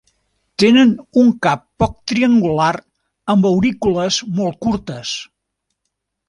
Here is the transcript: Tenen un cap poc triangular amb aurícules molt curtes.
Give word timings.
Tenen 0.61 0.93
un 1.23 1.27
cap 1.47 1.61
poc 1.83 1.93
triangular 2.11 2.71
amb 3.35 3.49
aurícules 3.51 4.19
molt 4.41 4.59
curtes. 4.69 5.13